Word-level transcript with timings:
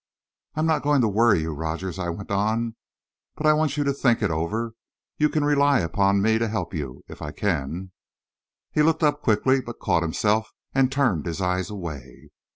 "I'm 0.55 0.65
not 0.65 0.81
going 0.81 1.01
to 1.01 1.07
worry 1.07 1.41
you, 1.41 1.53
Rogers," 1.53 1.99
I 1.99 2.09
went 2.09 2.31
on, 2.31 2.75
"but 3.35 3.45
I 3.45 3.53
want 3.53 3.77
you 3.77 3.83
to 3.83 3.93
think 3.93 4.23
it 4.23 4.31
over. 4.31 4.73
You 5.19 5.29
can 5.29 5.45
rely 5.45 5.79
upon 5.81 6.23
me 6.23 6.39
to 6.39 6.47
help 6.47 6.73
you, 6.73 7.03
if 7.07 7.21
I 7.21 7.31
can." 7.31 7.91
He 8.71 8.81
looked 8.81 9.03
up 9.03 9.21
quickly, 9.21 9.61
but 9.61 9.77
caught 9.77 10.01
himself, 10.01 10.49
and 10.73 10.91
turned 10.91 11.27
his 11.27 11.39
eyes 11.39 11.69
away. 11.69 12.31